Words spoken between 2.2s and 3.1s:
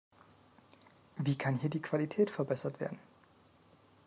verbessert werden?